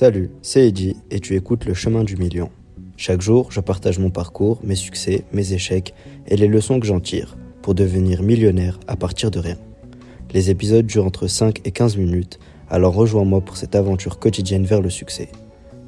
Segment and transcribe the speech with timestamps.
[0.00, 2.52] Salut, c'est Eddie et tu écoutes Le Chemin du Million.
[2.96, 5.92] Chaque jour, je partage mon parcours, mes succès, mes échecs
[6.28, 9.58] et les leçons que j'en tire pour devenir millionnaire à partir de rien.
[10.32, 12.38] Les épisodes durent entre 5 et 15 minutes,
[12.68, 15.30] alors rejoins-moi pour cette aventure quotidienne vers le succès.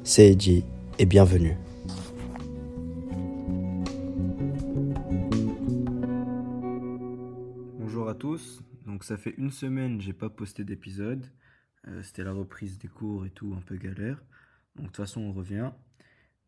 [0.03, 0.65] C'est Eddie
[0.99, 1.55] et bienvenue.
[7.79, 11.25] Bonjour à tous, donc ça fait une semaine j'ai pas posté d'épisode.
[11.87, 14.23] Euh, c'était la reprise des cours et tout, un peu galère.
[14.75, 15.71] Donc de toute façon, on revient.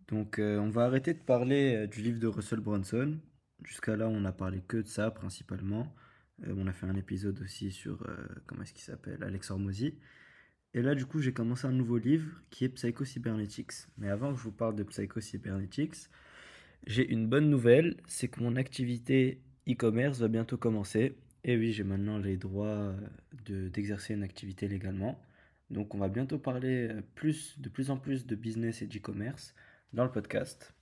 [0.08, 3.20] Donc euh, on va arrêter de parler euh, du livre de Russell Brunson.
[3.64, 5.96] Jusqu'à là, on n'a parlé que de ça principalement.
[6.46, 8.06] on a fait un épisode aussi sur,
[8.46, 9.96] comment est-ce qu'il s'appelle, Alex Hormozy.
[10.73, 13.88] Et là, du coup, j'ai commencé un nouveau livre qui est Psycho-Cybernetics.
[13.98, 16.09] Mais avant que je vous parle de Psycho-Cybernetics,
[16.88, 21.16] j'ai une bonne nouvelle, c'est que mon activité e-commerce va bientôt commencer.
[21.43, 22.95] Et oui, j'ai maintenant les droits
[23.45, 25.20] d'exercer une activité légalement.
[25.69, 29.55] Donc on va bientôt parler euh, plus, de plus en plus de business et d'e-commerce
[29.91, 30.73] dans le podcast.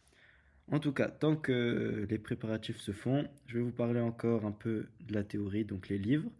[0.67, 4.51] En tout cas, tant que les préparatifs se font, je vais vous parler encore un
[4.51, 6.31] peu de la théorie, donc les livres.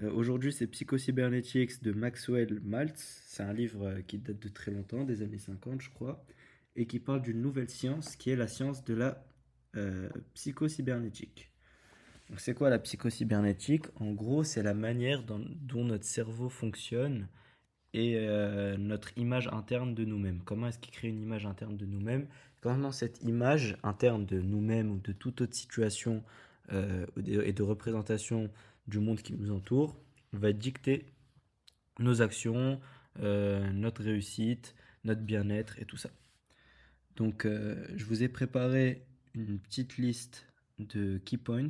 [0.00, 3.22] Euh, aujourd'hui, c'est Psycho-Cybernetics de Maxwell Maltz.
[3.26, 6.24] C'est un livre euh, qui date de très longtemps, des années 50, je crois,
[6.76, 9.24] et qui parle d'une nouvelle science qui est la science de la
[10.34, 11.50] psycho-cybernétique.
[12.36, 17.28] C'est quoi la psycho-cybernétique En gros, c'est la manière dont notre cerveau fonctionne
[17.94, 20.42] et euh, notre image interne de nous-mêmes.
[20.44, 22.26] Comment est-ce qu'il crée une image interne de nous-mêmes?
[22.60, 26.24] Comment cette image interne de nous-mêmes ou de toute autre situation
[26.72, 28.50] euh, et de représentation
[28.88, 29.96] du monde qui nous entoure
[30.32, 31.06] va dicter
[32.00, 32.80] nos actions,
[33.20, 36.10] euh, notre réussite, notre bien-être et tout ça.
[37.16, 40.48] Donc je vous ai préparé une petite liste
[40.80, 41.68] de key points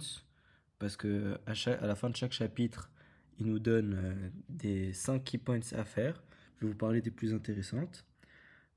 [0.84, 2.90] parce que à, la fin de chaque chapitre,
[3.38, 6.22] il nous donne euh, des 5 key points à faire.
[6.56, 8.04] Je vais vous parler des plus intéressantes.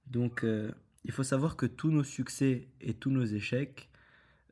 [0.05, 0.71] Donc, euh,
[1.03, 3.89] il faut savoir que tous nos succès et tous nos échecs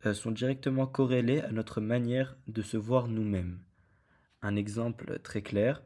[0.06, 3.60] euh, sont directement corrélés à notre manière de se voir nous-mêmes.
[4.42, 5.82] Un exemple très clair,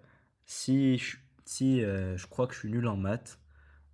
[0.45, 3.39] si je, je crois que je suis nul en maths,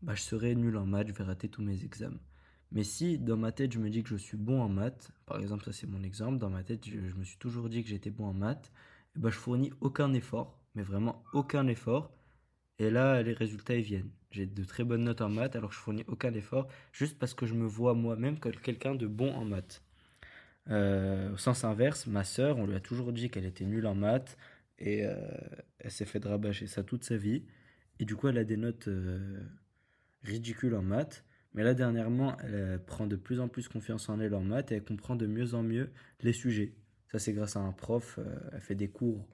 [0.01, 2.23] bah, je serai nul en maths, je vais rater tous mes examens.
[2.71, 5.39] Mais si dans ma tête je me dis que je suis bon en maths, par
[5.39, 8.09] exemple ça c'est mon exemple, dans ma tête je, me suis toujours dit que j'étais
[8.09, 8.71] bon en maths,
[9.13, 12.11] je eh ben, je fournis aucun effort, mais vraiment aucun effort.
[12.79, 14.09] Et là, les résultats, ils viennent.
[14.31, 17.33] J'ai de très bonnes notes en maths, alors que je fournis aucun effort, juste parce
[17.33, 19.81] que je me vois moi-même comme quelqu'un de bon en maths.
[20.69, 23.95] Euh, au sens inverse, ma sœur, on lui a toujours dit qu'elle était nulle en
[23.95, 24.37] maths,
[24.79, 25.15] et euh,
[25.79, 27.45] elle s'est fait rabâcher ça toute sa vie.
[27.99, 29.39] Et du coup, elle a des notes euh,
[30.23, 31.23] ridicules en maths.
[31.55, 34.75] Mais là, dernièrement, elle prend de plus en plus confiance en elle en maths et
[34.75, 35.89] elle comprend de mieux en mieux
[36.21, 36.73] les sujets.
[37.11, 38.19] Ça, c'est grâce à un prof.
[38.19, 39.25] Euh, elle fait des cours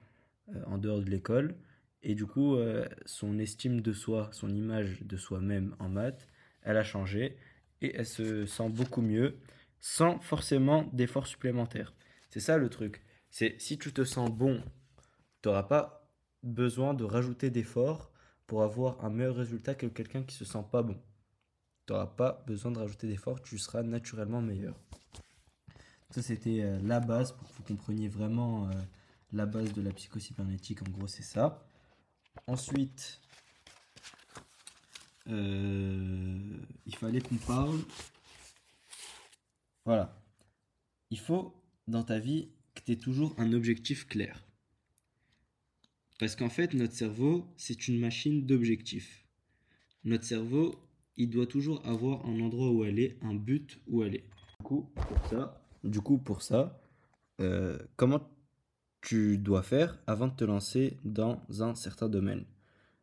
[0.54, 1.56] euh, en dehors de l'école.
[2.04, 6.28] Et du coup, euh, son estime de soi, son image de soi-même en maths,
[6.62, 7.36] elle a changé.
[7.80, 9.36] Et elle se sent beaucoup mieux
[9.80, 11.92] sans forcément d'efforts supplémentaires.
[12.30, 13.02] C'est ça le truc.
[13.30, 14.62] C'est si tu te sens bon,
[15.42, 16.08] tu n'auras pas
[16.44, 18.12] besoin de rajouter d'efforts
[18.46, 20.96] pour avoir un meilleur résultat que quelqu'un qui se sent pas bon.
[21.86, 24.74] Tu n'auras pas besoin de rajouter d'efforts, tu seras naturellement meilleur.
[26.10, 28.72] Ça, c'était euh, la base pour que vous compreniez vraiment euh,
[29.32, 30.82] la base de la psychocybernétique.
[30.82, 31.66] En gros, c'est ça.
[32.46, 33.20] Ensuite,
[35.28, 37.80] euh, il fallait qu'on parle.
[39.84, 40.14] Voilà.
[41.10, 41.54] Il faut,
[41.88, 44.44] dans ta vie, que tu aies toujours un objectif clair.
[46.18, 49.24] Parce qu'en fait, notre cerveau, c'est une machine d'objectifs.
[50.04, 50.74] Notre cerveau,
[51.16, 54.24] il doit toujours avoir un endroit où aller, un but où aller.
[54.58, 56.80] Du coup, pour ça, du coup, pour ça,
[57.40, 58.28] euh, comment
[59.00, 62.44] tu dois faire avant de te lancer dans un certain domaine?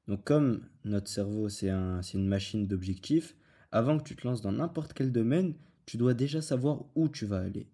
[0.07, 3.35] Donc, comme notre cerveau, c'est un, une machine d'objectifs,
[3.71, 5.53] avant que tu te lances dans n'importe quel domaine,
[5.85, 7.67] tu dois déjà savoir où tu vas aller.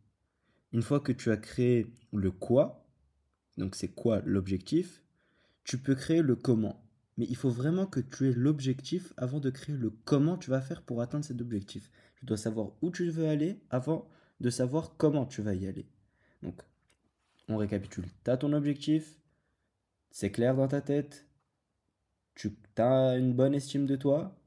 [0.74, 2.86] Une fois que tu as créé le quoi,
[3.58, 5.02] donc c'est quoi l'objectif,
[5.64, 6.85] tu peux créer le comment.
[7.18, 10.62] Mais il faut vraiment que tu aies l'objectif avant de créer le comment tu vas
[10.62, 11.90] faire pour atteindre cet objectif.
[12.16, 14.10] Tu dois savoir où tu veux aller avant
[14.42, 15.88] de savoir comment tu vas y aller.
[16.44, 16.62] Donc,
[17.48, 18.06] on récapitule.
[18.24, 19.18] Tu as ton objectif,
[20.12, 21.26] c'est clair dans ta tête,
[22.36, 24.38] tu as une bonne estime de toi,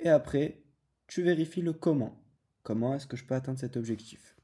[0.00, 0.62] et après,
[1.06, 2.20] tu vérifies le comment.
[2.62, 4.36] Comment est-ce que je peux atteindre cet objectif?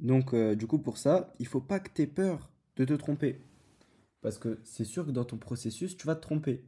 [0.00, 2.92] Donc, euh, du coup, pour ça, il faut pas que tu aies peur de te
[2.92, 3.40] tromper.
[4.20, 6.64] Parce que c'est sûr que dans ton processus, tu vas te tromper.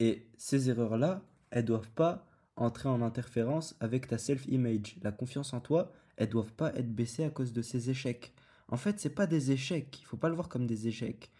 [0.00, 2.26] Et ces erreurs-là, elles doivent pas
[2.56, 4.96] entrer en interférence avec ta self-image.
[5.02, 8.34] La confiance en toi, elles doivent pas être baissées à cause de ces échecs.
[8.68, 9.98] En fait, c'est pas des échecs.
[10.00, 11.30] Il faut pas le voir comme des échecs.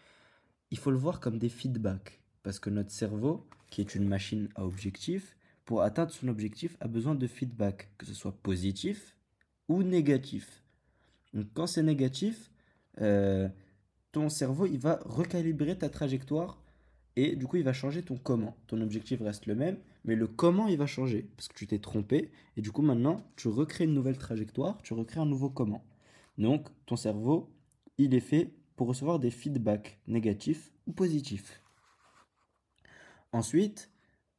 [0.71, 2.19] Il faut le voir comme des feedbacks.
[2.43, 6.87] Parce que notre cerveau, qui est une machine à objectif, pour atteindre son objectif, a
[6.87, 9.15] besoin de feedback, que ce soit positif
[9.67, 10.63] ou négatif.
[11.33, 12.51] Donc quand c'est négatif,
[12.99, 13.47] euh,
[14.11, 16.61] ton cerveau, il va recalibrer ta trajectoire
[17.15, 18.55] et du coup, il va changer ton comment.
[18.67, 21.79] Ton objectif reste le même, mais le comment, il va changer parce que tu t'es
[21.79, 22.31] trompé.
[22.57, 25.83] Et du coup, maintenant, tu recrées une nouvelle trajectoire, tu recrées un nouveau comment.
[26.37, 27.49] Donc, ton cerveau,
[27.97, 31.61] il est fait pour recevoir des feedbacks négatifs ou positifs.
[33.33, 33.91] Ensuite,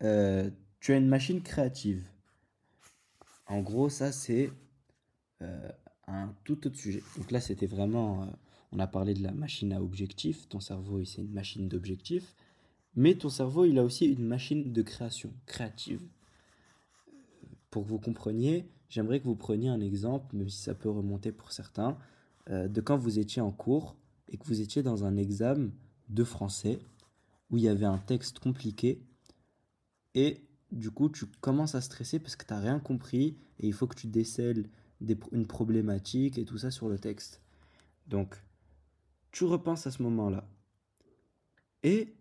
[0.02, 2.08] euh, tu as une machine créative.
[3.46, 4.50] En gros, ça, c'est
[5.42, 5.68] euh,
[6.06, 7.02] un tout autre sujet.
[7.18, 8.22] Donc là, c'était vraiment...
[8.22, 8.26] Euh,
[8.72, 10.48] on a parlé de la machine à objectifs.
[10.48, 12.34] Ton cerveau, c'est une machine d'objectifs.
[12.94, 16.02] Mais ton cerveau, il a aussi une machine de création, créative.
[17.70, 21.32] Pour que vous compreniez, j'aimerais que vous preniez un exemple, même si ça peut remonter
[21.32, 21.98] pour certains,
[22.50, 23.96] euh, de quand vous étiez en cours
[24.28, 25.70] et que vous étiez dans un examen
[26.08, 26.80] de français
[27.50, 29.02] où il y avait un texte compliqué
[30.14, 30.42] et
[30.72, 33.86] du coup tu commences à stresser parce que tu n'as rien compris et il faut
[33.86, 34.68] que tu décèles
[35.32, 37.40] une problématique et tout ça sur le texte.
[38.08, 38.36] Donc,
[39.32, 40.46] tu repenses à ce moment-là.
[41.82, 42.14] Et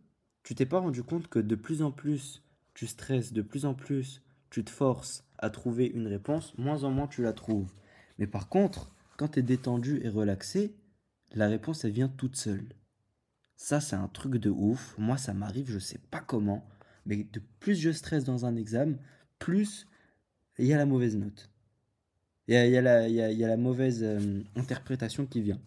[0.44, 2.42] tu t'es pas rendu compte que de plus en plus
[2.74, 6.92] tu stresses, de plus en plus tu te forces à trouver une réponse, moins en
[6.92, 7.74] moins tu la trouves.
[8.18, 10.76] Mais par contre, quand tu es détendu et relaxé,
[11.34, 12.68] la réponse elle vient toute seule.
[13.56, 14.96] Ça c'est un truc de ouf.
[14.98, 16.68] Moi ça m'arrive, je sais pas comment,
[17.06, 18.98] mais de plus je stresse dans un examen,
[19.38, 19.86] plus
[20.58, 21.50] il y a la mauvaise note.
[22.48, 25.62] Il y a, la mauvaise euh, interprétation qui vient.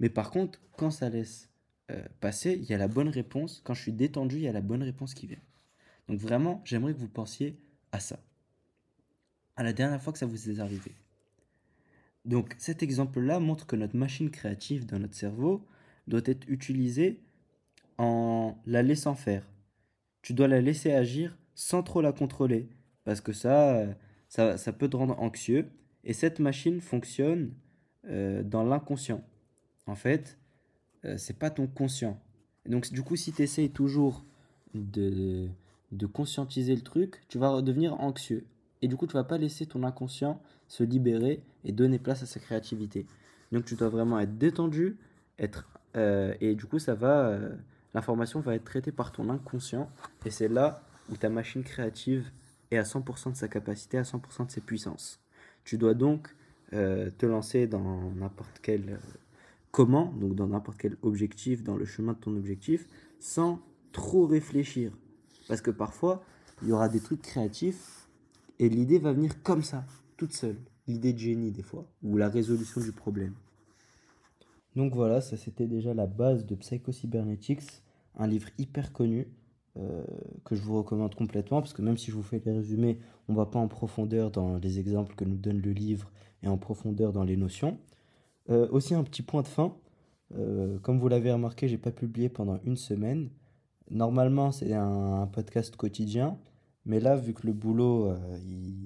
[0.00, 1.48] Mais par contre, quand ça laisse
[1.90, 3.60] euh, passer, il y a la bonne réponse.
[3.64, 5.40] Quand je suis détendu, il y a la bonne réponse qui vient.
[6.08, 7.58] Donc vraiment, j'aimerais que vous pensiez
[7.92, 8.18] à ça.
[9.56, 10.92] À la dernière fois que ça vous est arrivé.
[12.24, 15.66] Donc cet exemple-là montre que notre machine créative dans notre cerveau
[16.06, 17.20] doit être utilisée
[17.96, 19.48] en la laissant faire.
[20.22, 22.68] Tu dois la laisser agir sans trop la contrôler.
[23.04, 23.86] Parce que ça,
[24.28, 25.70] ça peut te rendre anxieux.
[26.04, 27.52] Et cette machine fonctionne
[28.06, 29.24] euh, dans l'inconscient.
[29.88, 30.36] En fait,
[31.06, 32.20] euh, c'est pas ton conscient.
[32.66, 34.22] donc, du coup, si tu essayes toujours
[34.74, 35.48] de,
[36.12, 38.44] conscientiser le truc, tu vas devenir anxieux.
[38.82, 42.26] Et du coup, tu vas pas laisser ton inconscient se libérer et donner place à
[42.26, 43.06] sa créativité.
[43.50, 44.98] Donc, tu dois vraiment être détendu,
[45.38, 47.56] être euh, et du coup, ça va, euh,
[47.94, 49.90] l'information va être traitée par ton inconscient.
[50.26, 52.30] Et c'est là où ta machine créative
[52.70, 55.18] est à 100% de sa capacité, à 100% de ses puissances.
[55.64, 56.28] Tu dois donc
[56.70, 58.98] te lancer dans n'importe quel
[59.70, 62.86] comment, donc dans n'importe quel objectif, dans le chemin de ton objectif,
[63.18, 63.60] sans
[63.92, 64.92] trop réfléchir.
[65.48, 66.22] Parce que parfois,
[66.62, 68.08] il y aura des trucs créatifs
[68.58, 69.84] et l'idée va venir comme ça,
[70.16, 70.56] toute seule.
[70.86, 73.34] L'idée de génie des fois, ou la résolution du problème.
[74.74, 77.82] Donc voilà, ça c'était déjà la base de Psycho-Cybernetics,
[78.16, 79.28] un livre hyper connu
[79.76, 80.02] euh,
[80.44, 82.98] que je vous recommande complètement, parce que même si je vous fais les résumés,
[83.28, 86.10] on va pas en profondeur dans les exemples que nous donne le livre
[86.42, 87.78] et en profondeur dans les notions.
[88.50, 89.74] Euh, aussi un petit point de fin.
[90.36, 93.30] Euh, comme vous l'avez remarqué, j'ai pas publié pendant une semaine.
[93.90, 96.38] Normalement, c'est un, podcast quotidien,
[96.84, 98.38] mais là, vu que le boulot euh,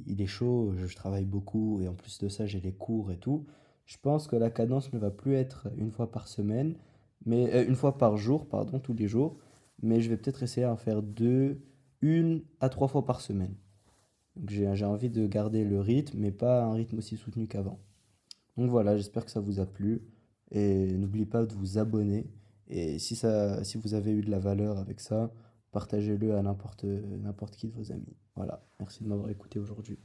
[0.06, 3.18] il, est chaud, je, travaille beaucoup et en plus de ça, j'ai les cours et
[3.18, 3.46] tout.
[3.86, 6.76] Je pense que la cadence ne va plus être une fois par semaine,
[7.26, 9.36] mais une fois par jour, pardon, tous les jours.
[9.82, 11.60] Mais je vais peut-être essayer d'en faire deux,
[12.00, 13.54] une à trois fois par semaine.
[14.48, 17.80] j'ai envie de garder le rythme, mais pas un rythme aussi soutenu qu'avant.
[18.56, 20.02] Donc voilà, j'espère que ça vous a plu.
[20.50, 22.30] Et n'oubliez pas de vous abonner.
[22.68, 25.32] Et si, ça, si vous avez eu de la valeur avec ça,
[25.72, 26.86] partagez-le à n'importe
[27.56, 28.16] qui de vos amis.
[28.36, 29.98] Voilà, merci de m'avoir écouté aujourd'hui.